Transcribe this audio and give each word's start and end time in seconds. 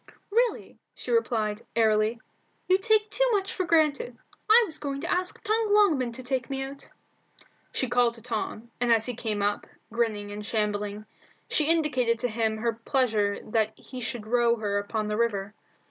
"Really," 0.31 0.79
she 0.95 1.11
replied, 1.11 1.61
airily, 1.75 2.19
"you 2.67 2.79
take 2.79 3.11
too 3.11 3.23
much 3.33 3.53
for 3.53 3.65
granted. 3.65 4.17
I 4.49 4.63
was 4.65 4.79
going 4.79 4.99
to 5.01 5.11
ask 5.11 5.39
Tom 5.43 5.67
Longman 5.69 6.11
to 6.13 6.23
take 6.23 6.49
me 6.49 6.63
out." 6.63 6.89
She 7.71 7.87
called 7.87 8.15
to 8.15 8.21
Tom, 8.23 8.71
and 8.79 8.91
as 8.91 9.05
he 9.05 9.13
came 9.13 9.43
up, 9.43 9.67
grinning 9.93 10.31
and 10.31 10.43
shambling, 10.43 11.05
she 11.49 11.65
indicated 11.65 12.17
to 12.17 12.29
him 12.29 12.57
her 12.57 12.73
pleasure 12.73 13.37
that 13.51 13.77
he 13.77 14.01
should 14.01 14.25
row 14.25 14.55
her 14.55 14.79
upon 14.79 15.07
the 15.07 15.17
river. 15.17 15.53